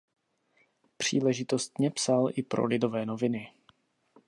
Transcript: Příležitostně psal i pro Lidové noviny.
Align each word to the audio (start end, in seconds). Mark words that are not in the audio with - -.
Příležitostně 0.97 1.91
psal 1.91 2.27
i 2.35 2.43
pro 2.43 2.65
Lidové 2.65 3.05
noviny. 3.05 3.51